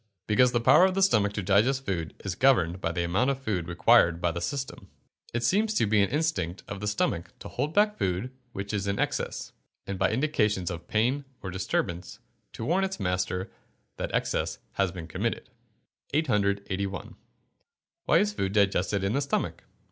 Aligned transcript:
_Because 0.25 0.51
the 0.51 0.59
power 0.59 0.85
of 0.85 0.95
the 0.95 1.03
stomach 1.03 1.31
to 1.33 1.43
digest 1.43 1.85
food 1.85 2.15
is 2.25 2.33
governed 2.33 2.81
by 2.81 2.91
the 2.91 3.03
amount 3.03 3.29
of 3.29 3.39
food 3.39 3.67
required 3.67 4.19
by 4.19 4.31
the 4.31 4.41
system. 4.41 4.89
It 5.31 5.43
seems 5.43 5.75
to 5.75 5.85
be 5.85 6.01
an 6.01 6.09
instinct 6.09 6.63
of 6.67 6.79
the 6.79 6.87
stomach 6.87 7.37
to 7.37 7.47
hold 7.47 7.75
back 7.75 7.97
food 7.99 8.31
which 8.51 8.73
is 8.73 8.87
in 8.87 8.97
excess, 8.97 9.51
and 9.85 9.99
by 9.99 10.09
indications 10.09 10.71
of 10.71 10.87
pain 10.87 11.23
and 11.43 11.53
disturbance 11.53 12.17
to 12.53 12.65
warn 12.65 12.83
its 12.83 12.99
master 12.99 13.51
that 13.97 14.09
excess 14.11 14.57
has 14.71 14.91
been 14.91 15.05
committed. 15.07 15.51
881. 16.15 17.15
_Why 18.09 18.19
is 18.21 18.33
food 18.33 18.53
digested 18.53 19.03
in 19.03 19.13
the 19.13 19.21
stomach? 19.21 19.65